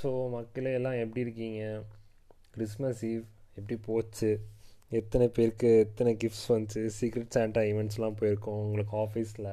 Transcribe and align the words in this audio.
So 0.00 0.10
மக்களே 0.34 0.70
எல்லாம் 0.72 0.98
எப்படி 1.02 1.20
இருக்கீங்க? 1.20 1.62
கிறிஸ்மஸ் 2.52 3.00
ஈவ் 3.04 3.24
எப்படி 3.58 3.76
போச்சு? 3.86 4.30
எத்தனை 4.98 5.26
பேருக்கு 5.28 5.70
எத்தனை 5.78 6.12
கிஃப்ட்ஸ் 6.22 6.46
வந்துச்சு? 6.52 6.82
சீக்ரெட் 6.98 7.34
சாண்டா 7.36 7.62
ஈவெண்ட்ஸ்லாம் 7.70 8.16
போயிருக்கோம் 8.20 8.62
உங்களுக்கு 8.64 8.94
ஆஃபீஸில் 9.04 9.50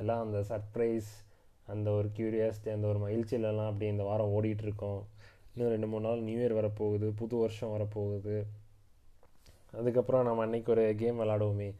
எல்லாம் 0.00 0.24
அந்த 0.26 0.38
சர்ப்ரைஸ் 0.50 1.10
அந்த 1.68 1.90
ஒரு 1.90 2.10
க்யூரியாசிட்டி 2.16 2.70
அந்த 2.76 2.86
ஒரு 2.92 3.00
மகிழ்ச்சியிலலாம் 3.06 3.70
அப்படி 3.70 3.92
இந்த 3.94 4.04
வாரம் 4.10 4.34
ஓடிட்டுருக்கோம் 4.36 5.00
இன்னும் 5.52 5.72
ரெண்டு 5.74 5.86
மூணு 5.86 6.06
நாள் 6.08 6.26
நியூ 6.28 6.38
இயர் 6.40 6.58
வரப்போகுது 6.60 7.08
புது 7.20 7.36
வருஷம் 7.36 7.74
வரப்போகுது. 7.76 8.36
அதுக்கப்புறம் 9.80 10.26
நம்ம 10.28 10.42
அன்னைக்கு 10.42 10.72
ஒரு 10.76 10.94
கேம் 11.02 11.20
விளாடுவோமே. 11.20 11.72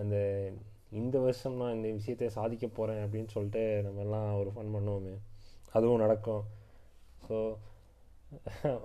அந்த 0.00 0.16
இந்த 1.00 1.18
வருஷம் 1.18 1.56
நான் 1.60 1.74
இந்த 1.74 1.88
விஷயத்தை 1.90 2.28
சாதிக்க 2.40 2.66
போகிறேன் 2.66 3.02
அப்படின்னு 3.04 3.32
சொல்லிட்டு 3.36 3.64
நம்மலாம் 3.86 4.28
ஒரு 4.42 4.52
ஃபன் 4.54 4.74
பண்ணுவோமே. 4.76 5.16
அதுவும் 5.76 6.02
நடக்கும். 6.04 6.44
ஸோ 7.26 7.36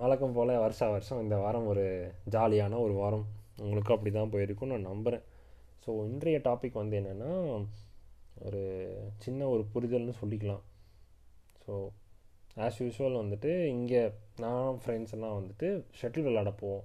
வழக்கம் 0.02 0.34
போல் 0.36 0.52
வருஷா 0.64 0.86
வருஷம் 0.94 1.22
இந்த 1.24 1.36
வாரம் 1.44 1.68
ஒரு 1.72 1.84
ஜாலியான 2.34 2.78
ஒரு 2.86 2.94
வாரம். 3.02 3.24
உங்களுக்கும் 3.62 3.96
அப்படி 3.96 4.10
தான் 4.12 4.32
போயிருக்கும் 4.34 4.72
நான் 4.72 4.90
நம்புகிறேன் 4.90 5.24
ஸோ 5.84 5.90
இன்றைய 6.10 6.38
டாபிக் 6.46 6.80
வந்து 6.82 6.96
என்னென்னா 7.00 7.32
ஒரு 8.46 8.60
சின்ன 9.24 9.48
ஒரு 9.54 9.62
புரிதல்னு 9.74 10.14
சொல்லிக்கலாம். 10.20 10.62
ஸோ 11.64 11.72
ஆஸ் 12.64 12.80
யூஷுவல் 12.82 13.20
வந்துட்டு 13.22 13.50
இங்கே 13.74 14.02
நான் 14.44 14.78
ஃப்ரெண்ட்ஸ் 14.82 15.14
எல்லாம் 15.16 15.36
வந்துட்டு 15.38 15.68
ஷட்டில் 16.00 16.26
விளாட 16.26 16.50
போவோம். 16.62 16.84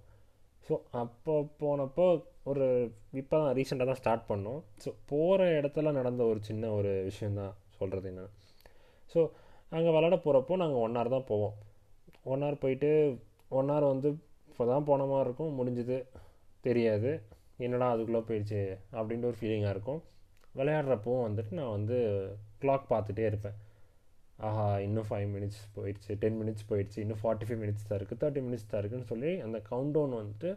ஸோ 0.67 0.75
அப்போ 1.01 1.33
போனப்போ 1.61 2.05
ஒரு 2.51 2.65
இப்போ 3.21 3.35
தான் 3.43 3.55
ரீசெண்டாக 3.57 3.89
தான் 3.89 3.99
ஸ்டார்ட் 4.01 4.29
பண்ணோம். 4.31 4.61
ஸோ 4.83 4.89
போகிற 5.11 5.49
இடத்துல 5.59 5.91
நடந்த 5.99 6.23
ஒரு 6.31 6.39
சின்ன 6.49 6.71
ஒரு 6.77 6.91
விஷயந்தான் 7.09 7.55
சொல்கிறது 7.79 8.09
என்ன. 8.13 8.23
ஸோ 9.13 9.19
அங்கே 9.75 9.91
விளாட 9.95 10.15
போகிறப்போ 10.25 10.55
நாங்கள் 10.63 10.81
ஒன் 10.85 10.97
ஹவர் 10.97 11.13
தான் 11.15 11.29
போவோம். 11.31 11.55
ஒன் 12.31 12.43
ஹவர் 12.45 12.61
போயிட்டு 12.63 12.89
ஒன் 13.59 13.71
ஹவர் 13.71 13.91
வந்து 13.93 14.09
இப்போ 14.51 14.65
தான் 14.71 14.87
போன 14.89 15.05
மாதிரி 15.11 15.27
இருக்கும் 15.27 15.57
முடிஞ்சது. 15.59 15.97
தெரியாது. 16.67 17.11
என்னடா 17.65 17.87
அதுக்குள்ளே 17.93 18.21
போயிடுச்சு 18.29 18.61
அப்படின்ட்டு 18.97 19.29
ஒரு 19.31 19.37
ஃபீலிங்காக 19.39 19.73
இருக்கும். 19.75 20.01
விளையாடுறப்போ 20.59 21.13
வந்துட்டு 21.27 21.53
நான் 21.59 21.75
வந்து 21.77 21.97
கிளாக் 22.61 22.85
பார்த்துட்டே 22.91 23.25
இருப்பேன். 23.29 23.57
ஆஹா 24.47 24.65
இன்னும் 24.85 25.07
ஃபைவ் 25.09 25.29
மினிட்ஸ் 25.35 25.61
போயிடுச்சு 25.75 26.11
டென் 26.23 26.37
மினிட்ஸ் 26.41 26.67
போயிடுச்சு 26.71 26.99
இன்னும் 27.03 27.21
ஃபார்ட்டி 27.21 27.45
ஃபைவ் 27.47 27.61
மினிட்ஸ் 27.63 27.87
தான் 27.89 27.97
இருக்குது 27.99 28.21
தேர்ட்டி 28.23 28.41
மினிட்ஸ் 28.47 28.67
தான் 28.71 28.81
இருக்குன்னு 28.81 29.09
சொல்லி 29.11 29.31
அந்த 29.45 29.57
கவுண்ட் 29.69 29.93
டவுன் 29.95 30.13
வந்துட்டு 30.19 30.49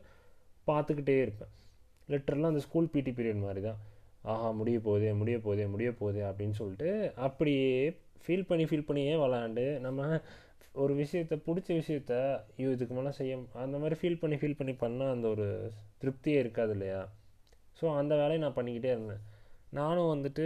பார்த்துக்கிட்டே 0.68 1.16
இருப்பேன். 1.24 1.52
லிட்டரலாக 2.12 2.52
அந்த 2.52 2.62
ஸ்கூல் 2.66 2.90
பிடி 2.94 3.12
பீரியட் 3.18 3.44
மாதிரி 3.46 3.62
தான். 3.68 3.80
ஆஹா 4.32 4.48
முடிய 4.60 4.78
போதே 4.88 5.10
முடிய 5.20 5.36
போதே 5.46 5.66
முடிய 5.74 5.90
போதே 6.00 6.22
அப்படின்னு 6.30 6.56
சொல்லிட்டு 6.60 6.90
அப்படியே 7.26 7.70
ஃபீல் 8.24 8.48
பண்ணி 8.48 8.64
ஃபீல் 8.70 8.88
பண்ணியே 8.88 9.14
விளாண்டு 9.22 9.64
நம்ம 9.86 10.20
ஒரு 10.82 10.92
விஷயத்த 10.94 11.36
பிடிச்ச 11.46 11.68
விஷயத்த 11.80 12.14
ஐயோ 12.56 12.70
இதுக்கு 12.74 12.94
மேலே 12.94 13.12
செய்ய 13.18 13.38
அந்த 13.64 13.76
மாதிரி 13.78 13.96
ஃபீல் 14.00 14.20
பண்ணி 14.20 14.36
ஃபீல் 14.40 14.58
பண்ணி 14.58 14.74
பண்ணால் 14.82 15.14
அந்த 15.14 15.26
ஒரு 15.28 15.46
திருப்தியே 16.02 16.38
இருக்காது 16.42 16.72
இல்லையா? 16.76 17.00
ஸோ 17.78 17.86
அந்த 18.00 18.12
வேலையை 18.20 18.40
நான் 18.44 18.56
பண்ணிக்கிட்டே 18.58 18.90
இருந்தேன். 18.94 19.22
நானும் 19.78 20.12
வந்துட்டு 20.14 20.44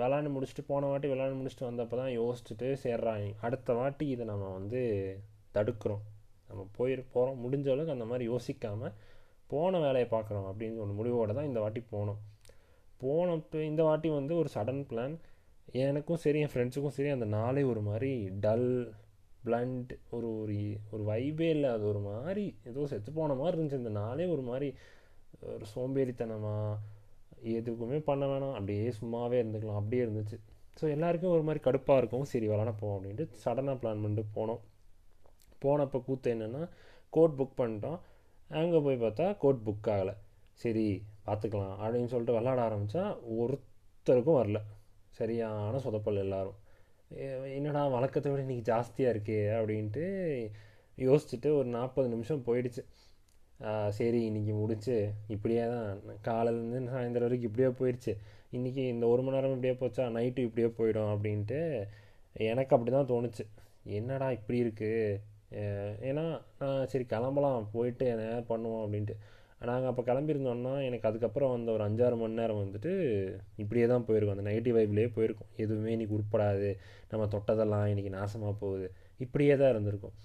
விளாண்டு 0.00 0.30
முடிச்சுட்டு 0.34 0.64
போன 0.66 0.86
வாட்டி 0.86 1.08
விளாண்டு 1.12 1.38
முடிச்சுட்டு 1.40 1.68
வந்தப்போ 1.68 1.96
தான் 2.02 2.14
யோசிச்சுட்டு 2.20 2.68
சேர்றாங்க 2.84 3.26
அடுத்த 3.46 3.74
வாட்டி 3.80 4.06
இதை 4.14 4.24
நம்ம 4.32 4.46
வந்து 4.58 4.80
தடுக்கிறோம். 5.56 6.04
நம்ம 6.48 6.62
போயிரு 6.78 7.02
போகிறோம் 7.12 7.38
முடிஞ்ச 7.44 7.68
அளவுக்கு 7.74 7.96
அந்த 7.96 8.06
மாதிரி 8.10 8.24
யோசிக்காமல் 8.32 8.94
போன 9.52 9.80
வேலையை 9.86 10.08
பார்க்குறோம் 10.14 10.48
அப்படின்னு 10.50 10.82
ஒரு 10.84 10.92
முடிவோடு 10.98 11.36
தான் 11.38 11.48
இந்த 11.50 11.60
வாட்டி 11.64 11.82
போனோம். 11.94 12.20
போனப்போ 13.02 13.58
இந்த 13.70 13.82
வாட்டி 13.88 14.08
வந்து 14.18 14.34
ஒரு 14.40 14.48
சடன் 14.56 14.82
பிளான் 14.90 15.14
எனக்கும் 15.72 16.16
சரி 16.16 16.40
என் 16.40 16.52
ஃப்ரெண்ட்ஸுக்கும் 16.52 16.96
சரி 16.96 17.08
அந்த 17.08 17.24
நாளே 17.24 17.62
ஒரு 17.62 17.80
மாதிரி 17.80 18.28
டல் 18.28 18.94
பிளண்ட் 19.44 19.90
ஒரு 20.10 20.28
ஒரு 20.40 20.76
ஒரு 20.90 21.02
வைபே 21.04 21.48
இல்லை. 21.50 21.70
அது 21.70 21.88
ஒரு 21.88 21.98
மாதிரி 21.98 22.56
ஏதோ 22.64 22.86
செத்து 22.86 23.12
போன 23.12 23.34
மாதிரி 23.34 23.56
இருந்துச்சு. 23.56 23.80
அந்த 23.82 23.88
நாளே 23.88 24.26
ஒரு 24.26 24.42
மாதிரி 24.42 24.74
ஒரு 25.40 25.64
சோம்பேறித்தனமாக 25.74 26.78
எதுக்குமே 27.42 27.98
பண்ண 27.98 28.26
வேணாம். 28.26 28.52
அப்படியே 28.52 28.92
சும்மாவே 29.00 29.38
இருந்துக்கலாம். 29.42 29.80
அப்படியே 29.80 30.04
இருந்துச்சு. 30.04 30.38
ஸோ 30.80 30.90
எல்லாருக்கும் 30.90 31.30
ஒரு 31.30 31.42
மாதிரி 31.42 31.64
கடுப்பாக 31.64 31.96
இருக்கும். 31.96 32.24
சரி 32.24 32.48
விளாட 32.48 32.72
போவோம் 32.80 32.96
அப்படின்ட்டு 32.98 33.26
சடனாக 33.44 33.76
பிளான் 33.82 34.02
பண்ணிட்டு 34.04 34.24
போனோம். 34.38 34.62
போனப்போ 35.64 36.04
கூத்து 36.04 36.34
என்னென்னா 36.34 36.68
கோட் 37.10 37.36
புக் 37.40 37.58
பண்ணிட்டோம். 37.60 37.98
அங்கே 38.48 38.78
போய் 38.78 39.02
பார்த்தா 39.04 39.36
கோட் 39.38 39.60
புக் 39.66 39.90
ஆகலை. 39.94 40.14
சரி 40.52 41.02
பார்த்துக்கலாம் 41.26 41.76
அப்படின்னு 41.82 42.10
சொல்லிட்டு 42.12 42.38
விளாட 42.38 42.58
ஆரம்பித்தா 42.68 43.04
ஒருத்தருக்கும் 43.42 44.40
வரல. 44.40 44.60
சரியான 45.18 45.80
சொதப்பல் 45.86 46.22
எல்லோரும். 46.24 46.58
என்னடா 47.56 47.82
வழக்கத்தை 47.94 48.28
விட 48.30 48.42
இன்றைக்கி 48.46 48.64
ஜாஸ்தியாக 48.70 49.14
இருக்கே 49.14 49.40
அப்படின்ட்டு 49.58 50.04
யோசிச்சுட்டு 51.06 51.48
ஒரு 51.58 51.68
நாற்பது 51.76 52.08
நிமிஷம் 52.14 52.46
போயிடுச்சு. 52.48 52.82
சரி 53.98 54.20
இன்றைக்கி 54.28 54.52
முடிச்சு 54.60 54.96
இப்படியே 55.34 55.64
தான். 55.74 56.00
காலையிலேருந்து 56.28 56.94
சாயந்தரம் 56.94 57.28
வரைக்கும் 57.28 57.50
இப்படியே 57.50 57.70
போயிடுச்சு. 57.80 58.12
இன்றைக்கி 58.56 58.82
இந்த 58.94 59.04
ஒரு 59.12 59.22
மணி 59.24 59.36
நேரம் 59.36 59.54
இப்படியே 59.56 59.76
போச்சா 59.82 60.04
நைட்டு 60.16 60.46
இப்படியே 60.48 60.68
போயிடும் 60.78 61.12
அப்படின்ட்டு 61.14 61.60
எனக்கு 62.50 62.74
அப்படி 62.76 62.92
தான் 62.96 63.10
தோணுச்சு. 63.12 63.44
என்னடா 63.98 64.28
இப்படி 64.38 64.58
இருக்குது 64.64 65.20
ஏன்னா 66.10 66.24
நான் 66.60 66.88
சரி 66.92 67.04
கிளம்பலாம் 67.12 67.66
போயிட்டு 67.74 68.04
என்ன 68.12 68.40
பண்ணுவோம் 68.50 68.84
அப்படின்ட்டு. 68.84 69.16
நாங்கள் 69.70 69.90
அப்போ 69.90 70.02
கிளம்பியிருந்தோம்னா 70.02 70.84
எனக்கு 70.84 71.08
அதுக்கப்புறம் 71.08 71.50
வந்த 71.50 71.72
ஒரு 71.72 71.82
அஞ்சாறு 71.84 72.16
மணி 72.16 72.32
நேரம் 72.32 72.60
வந்துட்டு 72.64 72.92
இப்படியே 73.56 73.86
தான் 73.86 74.04
போயிருக்கும். 74.04 74.36
அந்த 74.36 74.46
நெகட்டிவ் 74.50 74.76
வைப்லேயே 74.78 75.10
போயிருக்கும். 75.12 75.50
எதுவுமே 75.56 75.92
இன்றைக்கி 75.96 76.14
உட்படாது 76.18 76.70
நம்ம 77.10 77.26
தொட்டதெல்லாம் 77.34 77.86
இன்றைக்கி 77.92 78.12
நாசமாக 78.18 78.54
போகுது. 78.60 78.88
இப்படியே 79.18 79.56
தான் 79.56 79.70
இருந்திருக்கும். 79.70 80.16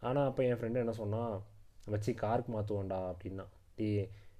ஆனால் 0.00 0.26
அப்போ 0.26 0.42
என் 0.44 0.58
ஃப்ரெண்டு 0.60 0.82
என்ன 0.84 0.92
சொன்னான் 0.92 1.32
வச்சு 1.94 2.14
காருக்கு 2.14 2.52
மாற்றுவோண்டா 2.52 2.98
அப்படின்னா. 3.12 3.46
டீ 3.76 3.88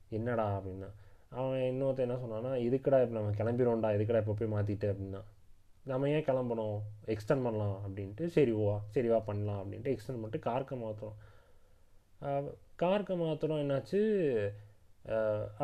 என்னடா 0.08 0.46
அப்படின்னா. 0.58 0.90
அவன் 1.28 1.62
இன்னொருத்த 1.72 2.06
என்ன 2.06 2.16
சொன்னான்னா 2.16 2.52
இதுக்கடா 2.66 2.98
இப்போ 3.04 3.16
நம்ம 3.18 3.32
கிளம்பிடுவோண்டா 3.40 3.88
இதுக்கடா 3.96 4.20
இப்போ 4.24 4.34
போய் 4.40 4.54
மாற்றிட்டு 4.54 4.88
அப்படின்னா. 4.92 5.22
நம்ம 5.84 6.08
ஏன் 6.10 6.24
கிளம்பணும்? 6.28 6.78
எக்ஸ்டெண்ட் 7.14 7.46
பண்ணலாம் 7.46 7.76
அப்படின்ட்டு. 7.86 8.26
சரி 8.26 8.52
ஓ 8.52 8.78
சரி 8.94 9.08
வா. 9.08 9.18
பண்ணலாம் 9.30 9.60
அப்படின்ட்டு 9.62 9.92
எக்ஸ்டெண்ட் 9.94 10.22
பண்ணிட்டு 10.22 10.46
கார்க்கை 10.48 10.76
மாற்றுறோம் 10.84 11.16
கார்க்கை 12.82 13.14
மாத்திரம் 13.24 13.60
என்னாச்சு 13.64 14.00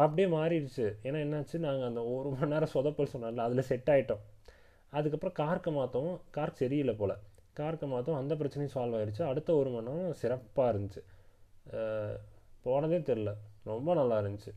அப்படியே 0.03 0.27
மாறிடுச்சு. 0.37 0.85
ஏன்னா 1.07 1.19
என்னாச்சு 1.27 1.57
நாங்கள் 1.67 1.89
அந்த 1.91 2.03
ஒரு 2.15 2.29
மணி 2.35 2.53
நேரம் 2.53 2.75
சொதப்பல் 2.75 3.13
சொன்னால 3.15 3.45
அதில் 3.47 3.69
செட் 3.71 3.91
ஆகிட்டோம் 3.95 4.23
அதுக்கப்புறம் 4.99 5.37
கார்க்கை 5.41 5.71
மாற்றவும் 5.79 6.19
கார்க் 6.37 6.61
சரியில்லை 6.63 6.95
போல். 7.01 7.15
கார்க்கை 7.59 7.87
மாற்றவும் 7.93 8.21
அந்த 8.21 8.35
பிரச்சனையும் 8.41 8.75
சால்வ் 8.75 8.97
ஆயிடுச்சு 8.99 9.23
அடுத்த 9.31 9.51
ஒரு 9.61 9.71
மணி 9.75 9.89
நேரம் 9.89 10.21
சிறப்பாக 10.23 10.73
இருந்துச்சு. 10.73 11.03
போனதே 12.67 12.99
தெரில 13.09 13.31
ரொம்ப 13.71 13.95
நல்லா 14.01 14.17
இருந்துச்சு. 14.23 14.53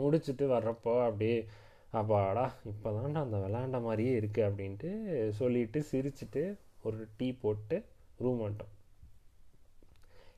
முடிச்சுட்டு 0.00 0.44
வர்றப்போ 0.54 0.92
அப்படியே 1.06 1.36
அப்பாடா 2.00 2.44
இப்போ 2.70 2.88
தான்டா 2.96 3.20
அந்த 3.26 3.38
விளாண்ட 3.44 3.78
மாதிரியே 3.86 4.12
இருக்குது 4.20 4.46
அப்படின்ட்டு 4.48 4.90
சொல்லிட்டு 5.40 5.80
சிரிச்சுட்டு 5.92 6.42
ஒரு 6.88 7.00
டீ 7.16 7.28
போட்டு 7.44 7.76
ரூம் 8.24 8.42
வந்துட்டோம். 8.44 8.74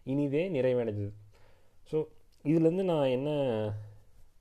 இனிதே 0.04 0.48
நிறைவடைஞ்சது. 0.50 1.12
ஸோ 1.90 1.96
இதுலேருந்து 2.44 2.84
நான் 2.84 3.06
என்ன 3.06 3.30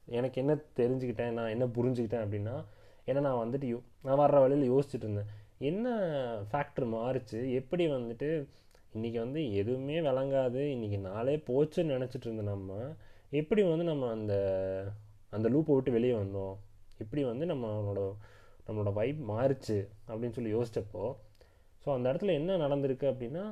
எனக்கு 0.06 0.42
என்ன 0.42 0.54
தெரிஞ்சுக்கிட்டேன் 0.76 1.32
நான் 1.32 1.50
என்ன 1.50 1.66
புரிஞ்சுக்கிட்டேன் 1.66 2.24
அப்படின்னா 2.26 2.56
ஏன்னா 3.06 3.20
நான் 3.20 3.42
வந்துட்டு 3.44 3.68
யோ 3.74 3.80
நான் 4.04 4.20
வர்ற 4.20 4.40
வழியில் 4.40 4.72
யோசிச்சுட்டு 4.72 5.06
இருந்தேன் 5.08 5.30
என்ன 5.58 5.88
ஃபேக்டர் 6.52 6.86
மாறுச்சு? 6.94 7.52
எப்படி 7.52 7.88
வந்துட்டு 7.88 8.30
இன்றைக்கி 8.94 9.18
வந்து 9.18 9.52
எதுவுமே 9.52 10.00
விளங்காது 10.02 10.62
இன்றைக்கி 10.76 11.00
நாளே 11.00 11.36
போச்சுன்னு 11.48 11.96
நினச்சிட்டு 11.96 12.28
இருந்தோம் 12.28 12.46
நம்ம 12.46 12.96
எப்படி 13.30 13.64
வந்து 13.64 13.84
நம்ம 13.84 14.10
அந்த 14.12 14.34
அந்த 15.30 15.50
லூப்பை 15.50 15.74
விட்டு 15.74 15.92
வெளியே 15.92 16.14
வந்தோம்? 16.14 16.56
எப்படி 16.98 17.24
வந்து 17.24 17.46
நம்மளோட 17.46 18.02
நம்மளோட 18.68 18.94
வைப் 18.94 19.32
மாறுச்சு? 19.32 19.78
அப்படின்னு 20.08 20.30
சொல்லி 20.30 20.56
யோசித்தப்போ 20.56 21.06
ஸோ 21.86 21.94
அந்த 21.94 22.14
இடத்துல 22.14 22.34
என்ன 22.34 22.58
நடந்திருக்கு 22.58 23.06
அப்படின்னா 23.12 23.44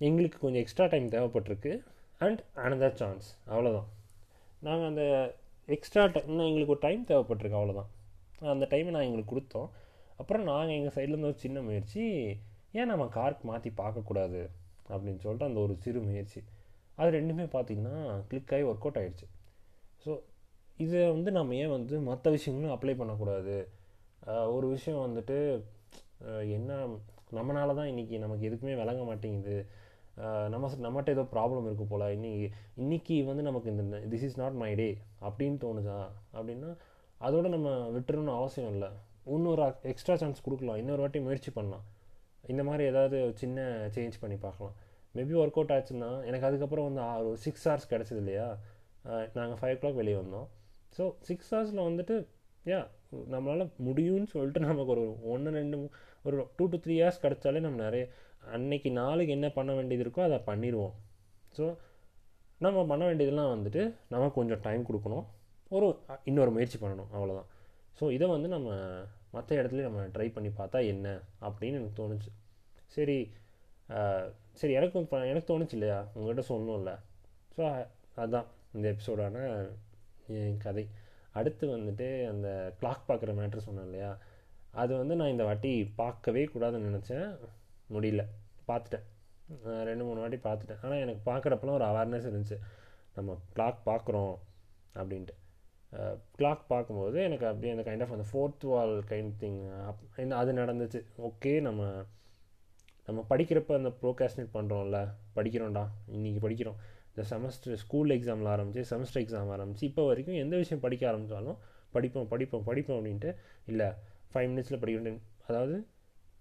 எங்களுக்கு 0.00 0.38
கொஞ்சம் 0.42 0.62
எக்ஸ்ட்ரா 0.62 0.86
டைம் 0.92 1.06
தேவைப்பட்டிருக்கு. 1.14 1.72
அண்ட் 2.24 2.40
அனதர் 2.64 2.98
சான்ஸ் 3.00 3.26
அவ்வளோதான் 3.52 3.88
நாங்கள் 4.66 4.88
அந்த 4.90 5.04
எக்ஸ்ட்ரா 5.68 6.04
டைம் 6.14 6.40
எங்களுக்கு 6.48 6.74
ஒரு 6.74 6.84
டைம் 6.86 7.02
தேவைப்பட்டிருக்கு. 7.10 7.60
அவ்வளோதான் 7.60 7.90
அந்த 8.54 8.66
டைமை 8.72 8.90
நான் 8.94 9.06
எங்களுக்கு 9.08 9.32
கொடுத்தோம். 9.32 9.68
அப்புறம் 10.20 10.44
நாங்கள் 10.50 10.76
எங்கள் 10.78 10.94
சைட்லேருந்து 10.96 11.30
ஒரு 11.30 11.38
சின்ன 11.44 11.60
முயற்சி. 11.68 12.02
ஏன் 12.78 12.90
நம்ம 12.92 13.04
கார்க் 13.16 13.42
மாற்றி 13.50 13.70
பார்க்கக்கூடாது? 13.80 14.42
அப்படின்னு 14.92 15.22
சொல்லிட்டு 15.24 15.48
அந்த 15.50 15.60
ஒரு 15.66 15.74
சிறு 15.84 16.00
முயற்சி. 16.08 16.40
அது 16.98 17.10
ரெண்டுமே 17.18 17.44
பார்த்திங்கன்னா 17.54 17.96
கிளிக் 18.30 18.52
ஆகி 18.56 18.64
ஒர்க் 18.70 18.84
அவுட் 18.86 18.98
ஆகிடுச்சு 19.00 19.26
ஸோ 20.02 20.12
இதை 20.84 21.00
வந்து 21.14 21.30
நம்ம 21.36 21.54
ஏன் 21.62 21.72
வந்து 21.76 21.94
மற்ற 22.08 22.30
விஷயங்களும் 22.36 22.74
அப்ளை 22.74 22.94
பண்ணக்கூடாது? 23.00 23.56
ஒரு 24.56 24.66
விஷயம் 24.74 25.04
வந்துட்டு 25.06 25.38
என்ன 26.56 26.78
நம்மளால 27.38 27.74
தான் 27.78 27.90
இன்றைக்கி 27.92 28.16
நமக்கு 28.24 28.46
எதுக்குமே 28.48 28.74
விளங்க 28.80 29.02
மாட்டேங்குது. 29.08 29.56
நம்ம 30.52 30.70
நம்மகிட்ட 30.84 31.14
ஏதோ 31.16 31.24
ப்ராப்ளம் 31.34 31.64
இருக்குது 31.68 31.90
போல். 31.92 32.04
இன்னைக்கு 32.16 32.44
இன்றைக்கி 32.82 33.16
வந்து 33.30 33.42
நமக்கு 33.48 33.70
இந்த 33.72 34.00
this 34.12 34.26
is 34.28 34.38
not 34.42 34.58
my 34.62 34.70
day 34.80 34.88
அப்படின்னு 35.26 35.58
தோணுதா? 35.64 35.98
அப்படின்னா 36.36 36.70
அதோட 37.26 37.46
நம்ம 37.54 37.68
விட்டுறணும்னு 37.96 38.38
அவசியம் 38.40 38.72
இல்லை. 38.74 38.90
இன்னொரு 39.34 39.62
எக்ஸ்ட்ரா 39.92 40.16
சான்ஸ் 40.22 40.44
கொடுக்கலாம். 40.46 40.78
இன்னொரு 40.82 41.02
வாட்டி 41.04 41.20
முயற்சி 41.26 41.50
பண்ணலாம். 41.58 41.84
இந்த 42.52 42.62
மாதிரி 42.68 42.84
ஏதாவது 42.92 43.18
சின்ன 43.42 43.60
சேஞ்ச் 43.96 44.20
பண்ணி 44.22 44.36
பார்க்கலாம். 44.46 44.74
மேபி 45.16 45.34
ஒர்க் 45.42 45.58
அவுட் 45.58 45.74
ஆச்சுன்னா 45.76 46.10
எனக்கு 46.28 46.48
அதுக்கப்புறம் 46.48 46.86
வந்து 46.88 47.02
ஒரு 47.28 47.38
சிக்ஸ் 47.44 47.66
ஹவர்ஸ் 47.68 47.90
கிடச்சிது 47.92 48.20
இல்லையா? 48.22 48.46
நாங்கள் 49.38 49.58
ஃபைவ் 49.60 49.74
ஓ 49.76 49.80
கிளாக் 49.82 50.00
வெளியே 50.00 50.16
வந்தோம். 50.22 50.48
ஸோ 50.96 51.04
சிக்ஸ் 51.28 51.50
ஹவர்ஸில் 51.54 51.86
வந்துட்டு 51.88 52.16
யா 52.72 52.80
நம்மளால் 53.34 53.72
முடியும்னு 53.86 54.28
சொல்லிட்டு 54.34 54.60
நமக்கு 54.68 54.92
ஒரு 54.94 55.04
ஒன்று 55.32 55.50
ரெண்டு 55.58 55.76
ஒரு 56.26 56.36
டூ 56.58 56.64
டு 56.72 56.78
த்ரீ 56.84 56.94
ஹவர்ஸ் 57.00 57.22
கிடச்சாலே 57.24 57.60
நம்ம 57.66 57.80
நிறைய 57.86 58.04
அன்னைக்கு 58.56 58.90
நாளுக்கு 59.00 59.32
என்ன 59.36 59.48
பண்ண 59.58 59.70
வேண்டியது 59.72 60.04
இருக்கோ 60.04 60.22
அதை 60.28 60.38
பண்ணிடுவோம். 60.50 60.94
ஸோ 61.56 61.64
நம்ம 62.64 62.84
பண்ண 62.90 63.02
வேண்டியதெல்லாம் 63.08 63.52
வந்துட்டு 63.54 63.82
நம்ம 64.12 64.28
கொஞ்சம் 64.38 64.62
டைம் 64.66 64.86
கொடுக்கணும். 64.88 65.26
ஒரு 65.76 65.86
இன்னொரு 66.30 66.50
முயற்சி 66.56 66.78
பண்ணணும் 66.78 67.12
அவ்வளோதான் 67.16 67.48
ஸோ 67.98 68.04
இதை 68.16 68.26
வந்து 68.34 68.48
நம்ம 68.48 68.68
மற்ற 69.36 69.50
இடத்துலையும் 69.60 69.88
நம்ம 69.90 70.02
ட்ரை 70.14 70.26
பண்ணி 70.34 70.50
பார்த்தா 70.58 70.78
என்ன 70.92 71.06
அப்படின்னு 71.46 71.78
எனக்கு 71.80 71.98
தோணுச்சு. 72.00 72.30
சரி 72.96 73.18
சரி 74.60 74.72
எனக்கும் 74.78 75.08
எனக்கு 75.30 75.48
தோணுச்சு 75.52 75.76
இல்லையா? 75.78 75.98
உங்கள்கிட்ட 76.16 76.44
சொல்லணும்ல. 76.50 76.92
ஸோ 77.56 77.62
அதுதான் 78.20 78.46
இந்த 78.74 78.86
எபிசோடான 78.92 79.36
என் 80.36 80.62
கதை. 80.64 80.84
அடுத்து 81.38 81.64
வந்துட்டு 81.76 82.06
அந்த 82.32 82.48
கிளாக் 82.80 83.08
பார்க்குற 83.08 83.32
மேட்ரு 83.38 83.66
சொன்னேன் 83.66 83.88
இல்லையா? 83.88 84.10
அது 84.82 84.92
வந்து 85.00 85.14
நான் 85.16 85.32
இந்த 85.34 85.44
வாட்டி 85.44 85.72
பார்க்கவே 86.02 86.42
கூடாதுன்னு 86.54 86.90
நினச்சேன். 86.90 87.28
முடியல. 87.90 88.24
பார்த்துட்டேன். 88.68 89.06
ரெண்டு 89.84 90.04
மூணு 90.04 90.20
வாட்டி 90.20 90.36
பார்த்துட்டேன். 90.36 90.78
ஆனால் 90.82 90.98
எனக்கு 90.98 91.22
பார்க்குறப்பெல்லாம் 91.30 91.78
ஒரு 91.78 91.84
அவேர்னஸ் 91.84 92.28
இருந்துச்சு. 92.30 92.58
நம்ம 93.14 93.38
கிளாக் 93.56 93.80
பார்க்குறோம் 93.86 94.34
அப்படின்ட்டு. 94.94 95.34
கிளாக் 96.38 96.60
பார்க்கும்போது 96.68 97.22
எனக்கு 97.22 97.46
அப்படியே 97.46 97.72
அந்த 97.76 97.84
கைண்ட் 97.90 98.02
ஆஃப் 98.04 98.14
அந்த 98.16 98.24
fourth 98.30 98.66
wall 98.70 98.94
kind 99.10 99.32
thing 99.40 99.60
up 99.86 100.32
அது 100.40 100.52
நடந்துச்சு. 100.52 101.00
ஓகே 101.28 101.60
நம்ம 101.60 102.02
நம்ம 103.06 103.24
படிக்கிறப்ப 103.30 103.74
அந்த 103.74 103.92
ப்ரோகாஸ்டினேட் 104.02 104.54
பண்ணுறோம்ல 104.56 104.98
படிக்கிறோம்டா. 105.36 105.84
இன்றைக்கி 106.12 106.40
படிக்கிறோம். 106.46 106.78
இந்த 107.14 107.24
செமஸ்டர் 107.30 107.74
ஸ்கூல் 107.74 108.10
எக்ஸாமில் 108.10 108.48
ஆரம்பித்து 108.48 108.96
செமஸ்டர் 108.96 109.20
எக்ஸாம் 109.22 109.50
ஆரம்பித்து 109.56 109.86
இப்போ 109.86 110.06
வரைக்கும் 110.06 110.34
எந்த 110.34 110.56
விஷயம் 110.56 110.82
படிக்க 110.82 111.08
ஆரம்பித்தாலும் 111.08 111.58
படிப்போம் 111.92 112.28
படிப்போம் 112.28 112.64
படிப்போம் 112.64 113.04
அப்படின்ட்டு 113.04 113.36
இல்லை 113.66 113.86
ஃபைவ் 114.32 114.48
மினிட்ஸில் 114.52 114.82
படிக்கணும். 114.84 115.20
அதாவது 115.48 115.86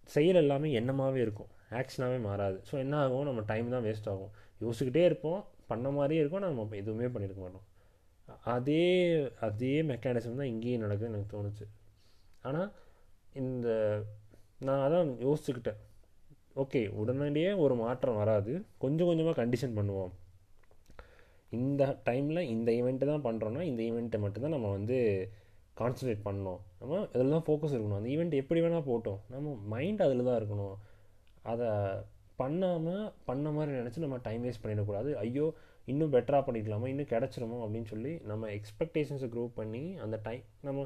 செயல் 0.05 0.35
எல்லாமே 0.35 0.69
எண்ணமாகவே 0.79 1.19
இருக்கும். 1.25 1.49
ஆக்ஷனாகவே 1.79 2.19
மாறாது. 2.19 2.57
ஸோ 2.69 2.73
என்ன 2.77 2.95
ஆகும்? 3.03 3.25
நம்ம 3.25 3.41
டைம் 3.41 3.69
தான் 3.69 3.85
வேஸ்ட் 3.87 4.09
ஆகும். 4.13 4.31
யோசிச்சுக்கிட்டே 4.63 5.03
இருப்போம். 5.05 5.45
பண்ண 5.67 5.89
மாதிரியே 5.89 6.21
இருக்கும். 6.21 6.43
நம்ம 6.45 6.75
எதுவுமே 6.81 7.07
பண்ணியிருக்க 7.13 7.41
மாட்டோம். 7.41 7.67
அதே 8.55 8.83
அதே 9.39 9.81
மெக்கானிசம் 9.91 10.41
தான் 10.41 10.51
இங்கேயும் 10.53 10.83
நடக்குதுன்னு 10.85 11.17
எனக்கு 11.17 11.33
தோணுச்சு. 11.35 11.65
ஆனால் 12.41 12.69
இந்த 13.31 13.67
நான் 14.59 14.83
அதான் 14.87 15.09
யோசிச்சுக்கிட்டேன். 15.27 15.79
ஓகே 16.55 16.81
உடனடியே 17.01 17.53
ஒரு 17.53 17.75
மாற்றம் 17.75 18.15
வராது. 18.15 18.65
கொஞ்சம் 18.77 19.09
கொஞ்சமாக 19.09 19.37
கண்டிஷன் 19.41 19.77
பண்ணுவோம். 19.77 20.11
இந்த 21.51 21.99
டைமில் 22.09 22.49
இந்த 22.53 22.71
ஈவெண்ட்டு 22.71 23.09
தான் 23.11 23.25
பண்ணுறோன்னா 23.25 23.61
இந்த 23.61 23.81
ஈவெண்ட்டை 23.83 24.19
மட்டும்தான் 24.19 24.55
நம்ம 24.57 24.71
வந்து 24.71 24.97
கான்சன்ட்ரேட் 25.79 26.25
பண்ணணும். 26.27 26.59
நம்ம 26.79 26.99
இதில் 27.13 27.35
தான் 27.35 27.45
ஃபோக்கஸ் 27.47 27.75
இருக்கணும். 27.75 27.99
அந்த 27.99 28.09
ஈவெண்ட் 28.15 28.39
எப்படி 28.41 28.61
வேணால் 28.65 28.87
போட்டோம். 28.89 29.19
நம்ம 29.33 29.53
மைண்ட் 29.73 30.03
அதில் 30.07 30.27
தான் 30.29 30.39
இருக்கணும். 30.41 30.75
அதை 31.51 31.69
பண்ணாமல் 32.41 33.05
பண்ண 33.29 33.47
மாதிரி 33.55 33.71
நினச்சி 33.79 34.03
நம்ம 34.05 34.19
டைம் 34.27 34.43
வேஸ்ட் 34.45 34.63
பண்ணிடக்கூடாது. 34.63 35.09
ஐயோ 35.23 35.45
இன்னும் 35.91 36.13
பெட்டராக 36.15 36.43
பண்ணிக்கலாமா? 36.47 36.87
இன்னும் 36.93 37.09
கிடச்சிருமோ? 37.13 37.57
அப்படின்னு 37.63 37.89
சொல்லி 37.93 38.11
நம்ம 38.31 38.49
எக்ஸ்பெக்டேஷன்ஸை 38.57 39.29
க்ரோ 39.33 39.43
பண்ணி 39.59 39.83
அந்த 40.05 40.17
டைம் 40.27 40.43
நம்ம 40.67 40.85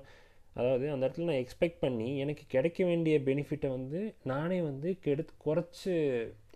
அதாவது 0.60 0.86
அந்த 0.94 1.02
இடத்துல 1.06 1.28
நான் 1.30 1.42
எக்ஸ்பெக்ட் 1.44 1.82
பண்ணி 1.84 2.08
எனக்கு 2.24 2.44
கிடைக்க 2.54 2.80
வேண்டிய 2.90 3.16
பெனிஃபிட்டை 3.28 3.70
வந்து 3.78 4.00
நானே 4.32 4.58
வந்து 4.70 4.90
கெடுத்து 5.06 5.34
குறைச்சி 5.46 5.92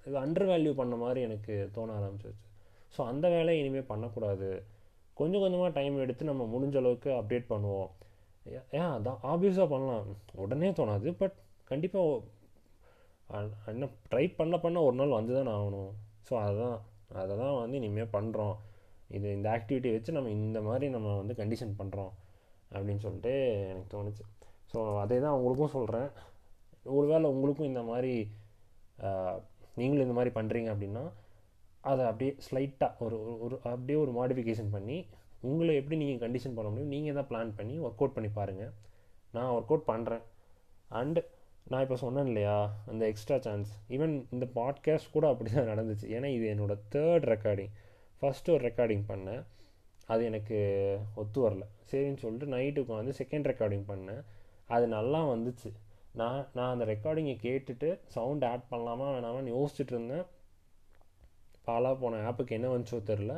இது 0.05 0.15
அண்டர் 0.23 0.47
வேல்யூ 0.51 0.71
பண்ண 0.79 0.95
மாதிரி 1.03 1.21
எனக்கு 1.27 1.55
தோண 1.75 1.89
ஆரம்பிச்சிருச்சு. 1.99 2.47
ஸோ 2.95 2.99
அந்த 3.11 3.25
வேலையை 3.35 3.57
இனிமேல் 3.61 3.89
பண்ணக்கூடாது. 3.91 4.49
கொஞ்சம் 5.19 5.43
கொஞ்சமாக 5.43 5.69
டைம் 5.77 6.03
எடுத்து 6.05 6.31
நம்ம 6.31 6.47
முடிஞ்ச 6.53 6.77
அளவுக்கு 6.81 7.09
அப்டேட் 7.19 7.51
பண்ணுவோம். 7.53 7.91
ஏன் 8.79 8.91
அதான் 8.95 9.19
ஆப்வியஸாக 9.31 9.67
பண்ணலாம். 9.73 10.05
உடனே 10.43 10.69
தோணாது 10.79 11.09
பட் 11.21 11.35
கண்டிப்பாக 11.65 12.21
என்ன 13.71 13.89
ட்ரை 14.11 14.25
பண்ண 14.35 14.55
பண்ண 14.59 14.77
ஒரு 14.81 14.95
நாள் 14.95 15.17
வந்து 15.19 15.33
தான் 15.33 15.53
ஆகணும் 15.57 15.91
ஸோ 16.27 16.33
அதுதான் 16.45 16.77
அதை 17.21 17.33
தான் 17.37 17.59
வந்து 17.61 17.77
இனிமேல் 17.77 18.13
பண்ணுறோம் 18.17 18.55
இது 19.07 19.27
இந்த 19.37 19.47
ஆக்டிவிட்டி 19.57 19.89
வச்சு 19.93 20.11
நம்ம 20.11 20.29
இந்த 20.29 20.61
மாதிரி 20.61 20.85
நம்ம 20.89 21.15
வந்து 21.15 21.33
கண்டிஷன் 21.33 21.73
பண்ணுறோம் 21.79 22.11
அப்படின்னு 22.71 23.03
சொல்லிட்டு 23.05 23.33
எனக்கு 23.69 23.89
தோணுச்சு. 23.95 24.23
ஸோ 24.73 24.79
அதே 24.99 25.19
தான் 25.19 25.37
உங்களுக்கும் 25.37 25.75
சொல்கிறேன் 25.77 26.09
ஒரு 26.97 27.07
வேளை 27.07 27.25
உங்களுக்கும் 27.29 27.71
இந்த 27.71 27.81
மாதிரி 27.81 28.13
நீங்களும் 29.75 30.05
இந்த 30.07 30.15
மாதிரி 30.19 30.31
பண்ணுறீங்க 30.39 30.69
அப்படின்னா 30.73 31.03
அதை 31.81 32.05
அப்படியே 32.05 32.31
ஸ்லைட்டாக 32.47 33.03
ஒரு 33.05 33.17
ஒரு 33.45 33.55
அப்படியே 33.63 33.97
ஒரு 33.99 34.11
மாடிஃபிகேஷன் 34.19 34.71
பண்ணி 34.71 34.97
உங்களை 35.49 35.75
எப்படி 35.75 35.97
நீங்கள் 36.03 36.21
கண்டிஷன் 36.23 36.55
பண்ண 36.55 36.67
முடியும் 36.69 36.93
நீங்கள் 36.95 37.17
தான் 37.19 37.29
பிளான் 37.31 37.53
பண்ணி 37.59 37.75
ஒர்க் 37.85 38.01
அவுட் 38.03 38.17
பண்ணி 38.17 38.29
பாருங்கள் 38.39 38.73
நான் 39.35 39.51
ஒர்க் 39.57 39.71
அவுட் 39.73 39.89
பண்ணுறேன் 39.91 40.25
அண்டு 40.99 41.21
நான் 41.71 41.83
இப்போ 41.85 41.95
சொன்னேன் 41.95 42.25
இல்லையா 42.25 42.55
அந்த 42.91 43.03
எக்ஸ்ட்ரா 43.11 43.37
சான்ஸ் 43.45 43.71
ஈவன் 43.95 44.13
இந்த 44.31 44.45
பாட்காஸ்ட் 44.55 45.13
கூட 45.15 45.25
அப்படி 45.27 45.49
தான் 45.51 45.69
நடந்துச்சு. 45.71 46.05
ஏன்னா 46.15 46.29
இது 46.37 46.45
என்னோடய 46.53 46.83
தேர்ட் 46.95 47.25
ரெக்கார்டிங் 47.33 47.73
ஃபஸ்ட்டு 48.21 48.53
ஒரு 48.55 48.63
ரெக்கார்டிங் 48.67 49.03
பண்ணேன். 49.11 49.43
அது 50.05 50.21
எனக்கு 50.29 50.57
ஒத்து 51.15 51.39
வரல. 51.49 51.65
சரின்னு 51.91 52.21
சொல்லிட்டு 52.23 52.47
நைட்டுக்கு 52.55 52.93
வந்து 52.99 53.13
செகண்ட் 53.19 53.47
ரெக்கார்டிங் 53.51 53.85
பண்ணேன். 53.91 54.21
அது 54.67 54.85
நல்லா 54.87 55.21
வந்துச்சு. 55.33 55.69
நான் 56.19 56.47
நான் 56.53 56.71
அந்த 56.73 56.85
ரெக்கார்டிங்கை 56.85 57.35
கேட்டுட்டு 57.47 57.89
சவுண்ட் 58.15 58.45
ஆட் 58.51 58.67
பண்ணலாமா 58.71 59.07
வேணாமான்னு 59.15 59.53
யோசிச்சுட்டு 59.55 59.95
இருந்தேன். 59.95 60.25
பாலாக 61.67 61.95
போன 62.03 62.21
ஆப்புக்கு 62.31 62.57
என்ன 62.57 62.69
வந்துச்சோ 62.75 62.99
தெரில 63.11 63.33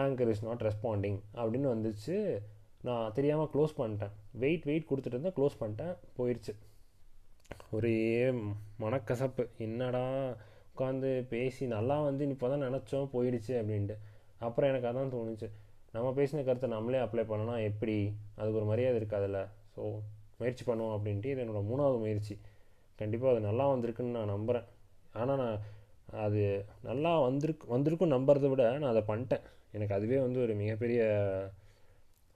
ஆங்கர் 0.00 0.30
இஸ் 0.32 0.44
நாட் 0.48 0.62
ரெஸ்பாண்டிங் 0.66 1.18
அப்படின்னு 1.40 1.68
வந்துச்சு. 1.74 2.16
நான் 2.86 3.12
தெரியாமல் 3.16 3.50
க்ளோஸ் 3.54 3.74
பண்ணிட்டேன். 3.80 4.14
வெயிட் 4.42 4.64
வெயிட் 4.68 4.88
கொடுத்துட்டு 4.90 5.16
இருந்தால் 5.16 5.36
க்ளோஸ் 5.38 5.58
பண்ணிட்டேன். 5.62 5.94
போயிடுச்சு 6.18 6.52
ஒரே 7.76 7.98
மனக்கசப்பு. 8.84 9.44
என்னடா 9.66 10.04
உட்காந்து 10.72 11.10
பேசி 11.32 11.64
நல்லா 11.76 11.96
வந்து 12.08 12.28
இப்போ 12.34 12.48
தான் 12.52 12.64
நினச்சோம் 12.66 13.10
போயிடுச்சு 13.14 13.52
அப்படின்ட்டு. 13.60 13.96
அப்புறம் 14.46 14.70
எனக்கு 14.72 14.88
அதான் 14.90 15.12
தோணுச்சு. 15.16 15.48
நம்ம 15.94 16.08
பேசின 16.18 16.42
கருத்தை 16.46 16.68
நம்மளே 16.74 17.00
அப்ளை 17.04 17.24
பண்ணோன்னா 17.30 17.56
எப்படி? 17.70 17.96
அதுக்கு 18.38 18.60
ஒரு 18.60 18.68
மரியாதை 18.72 18.96
இருக்காதுல்ல. 19.00 19.40
ஸோ 19.74 19.82
முயற்சி 20.38 20.64
பண்ணுவோம் 20.68 20.94
அப்படின்ட்டு 20.96 21.32
இது 21.32 21.42
என்னோடய 21.44 21.68
மூணாவது 21.70 21.98
முயற்சி. 22.04 22.34
கண்டிப்பாக 23.00 23.32
அது 23.34 23.42
நல்லா 23.48 23.64
வந்திருக்குன்னு 23.72 24.16
நான் 24.18 24.32
நம்புகிறேன் 24.36 24.68
ஆனால் 25.20 25.40
நான் 25.42 25.58
அது 26.26 26.42
நல்லா 26.88 27.12
வந்திருக்கு 27.26 27.66
வந்திருக்கும் 27.74 28.14
நம்புறதை 28.16 28.48
விட 28.52 28.64
நான் 28.82 28.92
அதை 28.94 29.02
பண்ணிட்டேன். 29.10 29.44
எனக்கு 29.76 29.96
அதுவே 29.98 30.18
வந்து 30.26 30.38
ஒரு 30.44 30.54
மிகப்பெரிய 30.62 31.02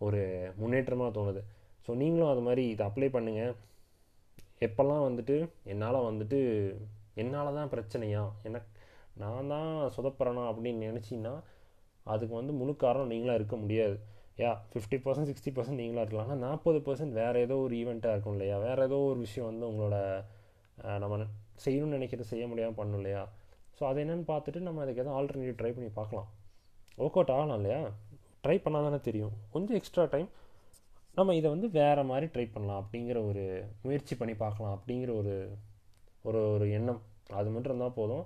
ஒரு 0.07 0.21
முன்னேற்றமாக 0.61 1.11
தோணுது. 1.19 1.43
ஸோ 1.85 1.91
நீங்களும் 2.03 2.33
அது 2.33 2.43
மாதிரி 2.49 2.63
இதை 2.75 2.83
அப்ளை 2.89 3.09
பண்ணுங்கள் 3.17 3.55
எப்போல்லாம் 4.67 5.07
வந்துட்டு 5.09 5.37
என்னால் 5.73 6.07
வந்துட்டு 6.09 6.39
என்னால் 7.23 7.57
தான் 7.59 7.73
பிரச்சனையா? 7.75 8.23
எனக்கு 8.49 8.69
நான் 9.23 9.51
தான் 9.55 9.71
சொதப்புறேனா 9.97 10.43
அப்படின்னு 10.51 10.87
நினச்சின்னா 10.89 11.35
அதுக்கு 12.13 12.35
வந்து 12.39 12.53
முழு 12.61 12.73
காரணம் 12.85 13.13
நீங்களாக 13.13 13.39
இருக்க 13.39 13.57
முடியாது. 13.63 13.97
Yeah 14.43 14.51
fifty 14.73 14.97
percent 15.05 15.29
sixty 15.31 15.51
percent 15.57 15.81
நீங்களாக 15.83 16.05
இருக்கலாம். 16.05 16.27
ஆனால் 16.29 16.43
நாற்பது 16.47 16.79
பர்சன்ட் 16.89 17.15
வேறு 17.21 17.39
ஏதோ 17.47 17.57
ஒரு 17.67 17.75
ஈவெண்ட்டாக 17.83 18.15
இருக்கும் 18.15 18.37
இல்லையா? 18.37 18.57
வேறு 18.67 18.81
ஏதோ 18.89 18.99
ஒரு 19.11 19.19
விஷயம் 19.27 19.49
வந்து 19.51 19.65
உங்களோட 19.71 19.99
நம்ம 21.03 21.27
செய்யணும்னு 21.65 21.97
நினைக்கிறத 21.99 22.27
செய்ய 22.33 22.47
முடியாமல் 22.51 22.79
பண்ணும் 22.81 23.01
இல்லையா? 23.01 23.23
ஸோ 23.79 23.83
அது 23.91 24.01
என்னென்னு 24.05 24.27
பார்த்துட்டு 24.33 24.67
நம்ம 24.67 24.83
அதுக்கு 24.85 25.03
எதாவது 25.03 25.17
ஆல்டர்னேட்டிவ் 25.19 25.59
ட்ரை 25.61 25.73
பண்ணி 25.77 25.91
பார்க்கலாம். 26.01 26.29
ஒர்க் 26.99 27.17
அவுட் 27.19 27.33
ஆகலாம் 27.37 27.59
இல்லையா? 27.61 27.81
ட்ரை 28.45 28.57
பண்ணால் 28.65 28.87
தானே 28.87 29.01
தெரியும். 29.09 29.35
கொஞ்சம் 29.55 29.77
எக்ஸ்ட்ரா 29.77 30.05
டைம் 30.15 30.29
நம்ம 31.19 31.35
இதை 31.35 31.49
வந்து 31.51 31.69
வேறு 31.71 32.03
மாதிரி 32.11 32.27
ட்ரை 32.35 32.47
பண்ணலாம் 32.53 32.81
அப்படிங்கிற 32.83 33.19
ஒரு 33.29 33.45
முயற்சி 33.83 34.15
பண்ணி 34.17 34.35
பார்க்கலாம் 34.35 34.75
அப்படிங்கிற 34.79 35.11
ஒரு 35.21 35.35
ஒரு 36.23 36.41
ஒரு 36.55 36.67
எண்ணம். 36.79 37.01
அது 37.39 37.49
மட்டும் 37.51 37.71
இருந்தால் 37.73 37.99
போதும். 38.01 38.25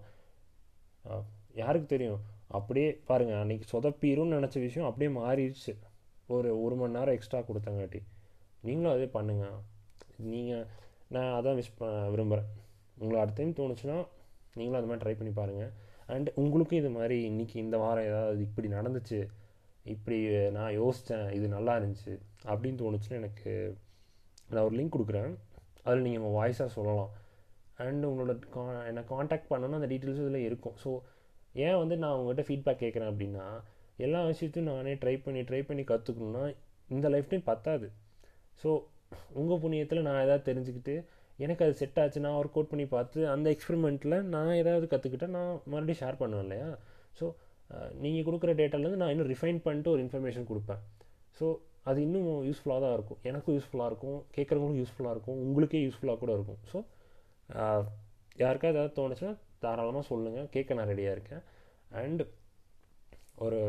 யாருக்கு 1.63 1.89
தெரியும்? 1.95 2.21
அப்படியே 2.59 2.89
பாருங்கள் 3.09 3.41
அன்றைக்கி 3.43 3.67
சொதப்பீரும்னு 3.73 4.37
நினச்ச 4.39 4.59
விஷயம் 4.67 4.89
அப்படியே 4.89 5.11
மாறிடுச்சு. 5.21 5.73
ஒரு 6.35 6.49
ஒரு 6.63 6.75
மணி 6.81 6.97
நேரம் 6.99 7.17
எக்ஸ்ட்ரா 7.17 7.41
கொடுத்தங்காட்டி. 7.41 8.01
நீங்களும் 8.67 8.95
அதே 8.97 9.07
பண்ணுங்கள் 9.17 9.59
நீங்கள் 10.33 10.67
நான் 11.15 11.31
அதான் 11.37 11.59
விஷ் 11.61 11.77
பண்ண 11.79 12.09
விரும்புகிறேன் 12.15 12.51
உங்களை 13.03 13.19
அடுத்த 13.23 13.39
டைம் 13.41 13.59
தோணுச்சுன்னா 13.61 13.99
நீங்களும் 14.59 14.81
அது 14.81 14.91
மாதிரி 14.91 15.05
ட்ரை 15.05 15.17
பண்ணி 15.21 15.33
பாருங்கள் 15.39 15.73
அண்ட் 16.15 16.29
உங்களுக்கும் 16.43 16.81
இது 16.81 16.91
மாதிரி 16.97 17.17
இன்றைக்கி 17.31 17.57
இந்த 17.65 17.77
வாரம் 17.85 18.09
ஏதாவது 18.11 18.41
இப்படி 18.49 18.69
நடந்துச்சு 18.79 19.19
இப்படி 19.93 20.19
நான் 20.57 20.77
யோசித்தேன் 20.81 21.27
இது 21.37 21.47
நல்லா 21.57 21.73
இருந்துச்சு 21.79 22.13
அப்படின்னு 22.51 22.81
தோணுச்சுன்னா 22.83 23.19
எனக்கு 23.23 23.53
நான் 24.53 24.65
ஒரு 24.67 24.75
லிங்க் 24.79 24.95
கொடுக்குறேன். 24.97 25.33
அதில் 25.87 26.05
நீங்கள் 26.07 26.23
உங்கள் 26.23 26.39
வாய்ஸாக 26.39 26.71
சொல்லலாம். 26.77 27.11
அண்ட் 27.85 28.05
உங்களோட 28.09 28.33
கா 28.55 28.63
என்னை 28.89 29.03
காண்டாக்ட் 29.13 29.51
பண்ணணும் 29.53 29.79
அந்த 29.79 29.91
டீட்டெயில்ஸ் 29.93 30.23
இதில் 30.25 30.47
இருக்கும். 30.49 30.77
ஸோ 30.85 30.91
ஏன் 31.67 31.79
வந்து 31.83 31.97
நான் 32.03 32.17
உங்கள்கிட்ட 32.19 32.45
ஃபீட்பேக் 32.49 32.83
கேட்குறேன் 32.85 33.11
அப்படின்னா 33.13 33.47
எல்லா 34.07 34.21
விஷயத்தையும் 34.33 34.71
நானே 34.73 34.93
ட்ரை 35.03 35.15
பண்ணி 35.25 35.41
ட்ரை 35.49 35.63
பண்ணி 35.69 35.83
கற்றுக்கணுன்னா 35.93 36.45
இந்த 36.97 37.07
லைஃப் 37.15 37.31
டைம் 37.33 37.49
பத்தாது. 37.53 37.87
ஸோ 38.63 38.71
உங்கள் 39.41 39.61
புண்ணியத்தில் 39.63 40.07
நான் 40.09 40.23
ஏதாவது 40.27 40.45
தெரிஞ்சுக்கிட்டு 40.51 40.95
எனக்கு 41.45 41.65
அது 41.67 41.75
செட் 41.81 41.99
ஆச்சு 42.03 42.23
நான் 42.25 42.37
ஒர்க் 42.41 42.57
அவுட் 42.59 42.71
பண்ணி 42.73 42.87
பார்த்து 42.95 43.21
அந்த 43.35 43.47
எக்ஸ்பெரிமெண்ட்டில் 43.55 44.17
நான் 44.35 44.59
ஏதாவது 44.63 44.87
கற்றுக்கிட்டேன் 44.93 45.35
நான் 45.39 45.53
மறுபடியும் 45.73 46.01
ஷேர் 46.03 46.21
பண்ணுவேன் 46.23 46.45
இல்லையா? 46.47 46.69
ஸோ 47.19 47.27
நீங்கள் 48.05 48.27
கொடுக்குற 48.29 48.53
டேட்டாலேருந்து 48.61 49.01
நான் 49.03 49.13
இன்னும் 49.15 49.31
ரிஃபைன் 49.33 49.61
பண்ணிட்டு 49.67 49.93
ஒரு 49.95 50.03
இன்ஃபர்மேஷன் 50.07 50.49
கொடுப்பேன். 50.51 50.81
ஸோ 51.39 51.47
அது 51.91 51.99
இன்னும் 52.07 52.27
யூஸ்ஃபுல்லாக 52.49 52.81
தான் 52.85 52.95
இருக்கும். 52.97 53.21
எனக்கும் 53.31 53.55
யூஸ்ஃபுல்லாக 53.59 53.91
இருக்கும். 53.91 54.19
கேட்குறவங்களுக்கும் 54.37 54.83
யூஸ்ஃபுல்லாக 54.83 55.15
இருக்கும். 55.17 55.39
உங்களுக்கே 55.47 55.81
யூஸ்ஃபுல்லாக 55.87 56.19
கூட 56.23 56.33
இருக்கும். 56.39 56.61
ஸோ 56.73 56.79
யாருக்கா 58.43 58.69
ஏதாவது 58.75 58.93
தோணுச்சுன்னா 58.99 59.33
தாராளமாக 59.65 60.05
சொல்லுங்கள் 60.11 60.51
கேட்க 60.57 60.75
நான் 60.79 60.91
ரெடியாக 60.93 61.17
இருக்கேன். 61.17 61.43
அண்ட் 62.03 62.23
ஒரு 63.47 63.61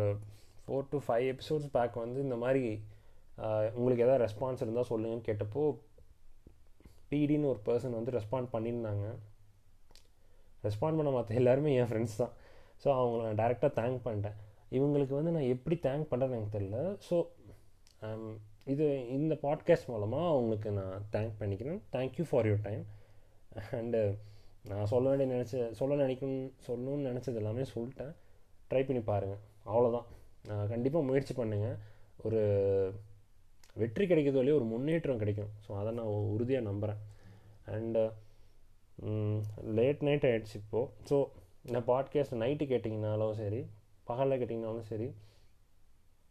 four 0.65 0.89
to 0.91 0.97
five 1.05 1.25
episodes 1.33 1.71
back 1.75 1.95
வந்து 2.05 2.19
இந்த 2.27 2.37
மாதிரி 2.43 2.63
உங்களுக்கு 3.77 4.03
எதாவது 4.05 4.23
ரெஸ்பான்ஸ் 4.25 4.63
இருந்தால் 4.63 4.89
சொல்லுங்கன்னு 4.91 5.27
கேட்டப்போ 5.29 5.63
பிடின்னு 7.11 7.51
ஒரு 7.53 7.61
பர்சன் 7.67 7.97
வந்து 7.99 8.15
ரெஸ்பாண்ட் 8.17 8.49
பண்ணியிருந்தாங்க. 8.55 9.05
ரெஸ்பாண்ட் 10.67 10.97
பண்ண 10.99 11.11
மற்ற 11.17 11.35
எல்லாருமே 11.41 11.73
என் 11.81 11.89
ஃப்ரெண்ட்ஸ் 11.91 12.19
தான். 12.21 12.33
ஸோ 12.83 12.87
அவங்கள 12.99 13.21
நான் 13.27 13.41
டேரெக்டாக 13.41 13.73
தேங்க் 13.79 13.99
பண்ணிட்டேன். 14.07 14.37
இவங்களுக்கு 14.77 15.13
வந்து 15.19 15.33
நான் 15.35 15.51
எப்படி 15.55 15.75
தேங்க் 15.87 16.09
பண்ணுறேன்னு 16.11 16.37
எனக்கு 16.39 16.57
தெரியல. 16.57 16.79
ஸோ 17.09 17.15
um, 18.07 18.25
இது 18.73 18.85
இந்த 19.17 19.33
பாட்காஸ்ட் 19.43 19.91
மூலமாக 19.91 20.31
அவங்களுக்கு 20.33 20.69
நான் 20.79 21.05
தேங்க் 21.13 21.39
பண்ணிக்கிறேன். 21.39 21.79
Thank you 21.95 22.25
for 22.29 22.47
your 22.49 22.65
time 22.67 22.83
and 23.77 24.01
நான் 24.71 24.89
சொல்ல 24.91 25.05
வேண்டிய 25.11 25.27
நினச்ச 25.33 25.71
சொல்ல 25.79 25.95
நினைக்கணும் 26.03 26.49
சொல்லணும்னு 26.67 27.07
நினச்சது 27.09 27.39
எல்லாமே 27.41 27.63
சொல்லிட்டேன். 27.73 28.11
ட்ரை 28.71 28.81
பண்ணி 28.87 29.01
பாருங்கள் 29.11 29.41
அவ்வளோதான் 29.71 30.07
கண்டிப்பாக 30.73 31.07
முயற்சி 31.09 31.33
பண்ணுங்கள் 31.39 31.77
ஒரு 32.27 32.41
வெற்றி 33.79 34.03
கிடைக்கிறது 34.07 34.39
வழியே 34.39 34.55
ஒரு 34.59 34.67
முன்னேற்றம் 34.71 35.21
கிடைக்கும். 35.21 35.51
ஸோ 35.65 35.71
அதை 35.81 35.91
நான் 35.99 36.15
உறுதியாக 36.35 36.67
நம்புகிறேன் 36.69 36.99
அண்டு 37.75 38.03
லேட் 39.77 40.01
நைட் 40.07 40.25
ஆகிடுச்சு 40.29 40.57
இப்போது 40.61 40.89
ஸோ 41.09 41.17
இந்த 41.67 41.79
பாட்காஸ்ட் 41.91 42.41
நைட்டு 42.43 42.65
கேட்டிங்கனாலும் 42.71 43.37
சரி 43.41 43.61
பகலில் 44.09 44.39
கேட்டிங்கனாலும் 44.41 44.89
சரி 44.91 45.07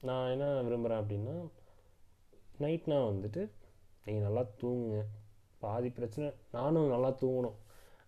நான் 0.08 0.30
என்ன 0.34 0.46
விரும்புகிறேன் 0.66 1.00
அப்படின்னா 1.02 1.36
நைட்னால் 2.64 3.08
வந்துட்டு 3.10 3.42
நீங்கள் 4.04 4.26
நல்லா 4.26 4.42
தூங்குங்க. 4.60 5.00
பாதி 5.64 5.88
பிரச்சனை 5.96 6.28
நானும் 6.56 6.92
நல்லா 6.94 7.10
தூங்கணும். 7.22 7.58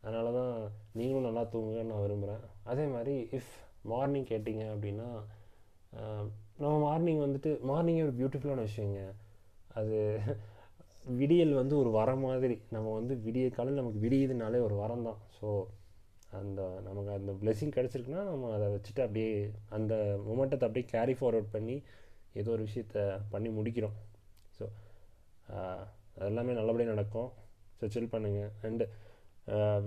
அதனால 0.03 0.29
தான் 0.39 0.55
நீங்களும் 0.99 1.27
நல்லா 1.29 1.43
தூங்குங்கன்னு 1.53 1.93
நான் 1.93 2.05
விரும்புகிறேன் 2.07 2.45
அதே 2.71 2.85
மாதிரி 2.95 3.15
இஃப் 3.39 3.53
மார்னிங் 3.93 4.31
கேட்டிங்க 4.31 4.65
அப்படின்னா 4.75 5.09
நம்ம 6.63 6.75
மார்னிங் 6.87 7.21
வந்துட்டு 7.25 7.51
மார்னிங்கே 7.71 8.07
ஒரு 8.09 8.15
பியூட்டிஃபுல்லான 8.21 8.65
விஷயங்க. 8.71 9.01
அது 9.81 9.99
விடியல் 11.21 11.53
வந்து 11.61 11.75
ஒரு 11.83 11.91
வரம் 11.99 12.25
மாதிரி. 12.27 12.57
நம்ம 12.75 12.89
வந்து 12.99 13.15
விடிய 13.27 13.47
காலம் 13.55 13.79
நமக்கு 13.81 14.01
விடியுதுனாலே 14.05 14.59
ஒரு 14.67 14.75
வரம் 14.83 15.07
தான் 15.09 15.21
ஸோ 15.39 15.49
அந்த 16.41 16.61
நமக்கு 16.87 17.11
அந்த 17.19 17.33
பிளெஸ்ஸிங் 17.41 17.75
கிடச்சிருக்குன்னா 17.77 18.25
நம்ம 18.31 18.51
அதை 18.57 18.67
வச்சுட்டு 18.75 19.03
அப்படியே 19.07 19.33
அந்த 19.77 19.95
மொமெண்டத்தை 20.29 20.67
அப்படியே 20.69 20.87
கேரி 20.93 21.15
ஃபார்வர்ட் 21.21 21.51
பண்ணி 21.57 21.77
ஏதோ 22.41 22.53
ஒரு 22.57 22.63
விஷயத்த 22.69 22.99
பண்ணி 23.33 23.51
முடிக்கிறோம். 23.59 23.97
ஸோ 24.59 24.65
அதெல்லாமே 26.21 26.55
நல்லபடியாக 26.61 26.95
நடக்கும். 26.95 27.31
ஸோ 27.79 27.91
சில் 27.95 28.13
பண்ணுங்கள் 28.15 28.53
and 28.69 28.87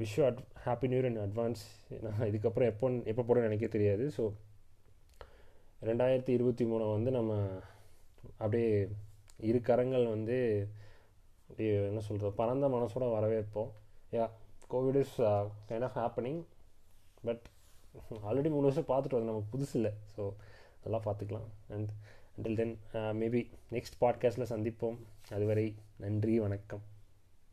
wish 0.02 0.18
at 0.28 0.42
happy 0.66 0.88
new 0.92 1.00
year 1.00 1.10
in 1.12 1.22
advance 1.26 1.64
நான் 2.06 2.28
இதுக்கப்புறம் 2.32 2.72
எப்போ 2.74 2.88
எப்போ 3.12 3.24
போட 3.30 3.40
நினைக்க 3.48 3.68
தெரியாது. 3.78 4.06
ஸோ 4.18 4.24
ரெண்டாயிரத்தி 5.90 6.32
இருபத்தி 6.38 6.66
மூணை 6.72 6.86
வந்து 6.96 7.12
நம்ம 7.20 7.32
அப்படியே 8.44 8.70
இரு 9.38 9.62
கரங்கள் 9.62 10.06
வந்து 10.08 10.38
என்ன 11.58 12.00
சொல்கிறது 12.00 12.32
பரந்த 12.42 12.68
மனசோட 12.76 13.06
வரவேற்போம். 13.16 13.72
Yeah 14.12 14.30
COVID 14.72 15.00
is 15.04 15.22
kind 15.70 15.88
of 15.90 15.98
happening 16.02 16.42
but 17.24 17.46
already 18.28 18.50
மூணு 18.56 18.68
வருஷம் 18.70 18.90
பார்த்துட்டு 18.92 19.18
வந்து 19.18 19.32
நமக்கு 19.32 19.58
புதுசு 19.58 19.76
இல்லை. 19.80 19.92
ஸோ 20.16 20.24
அதெல்லாம் 20.80 21.06
பார்த்துக்கலாம். 21.08 21.50
And 21.76 21.90
until 22.38 22.56
then 22.62 22.78
maybe 23.22 23.42
next 23.72 24.02
பாட்காஸ்ட்டில் 24.02 24.52
சந்திப்போம். 24.54 24.98
அதுவரை 25.30 25.76
நன்றி 25.98 26.40
வணக்கம். 26.40 26.84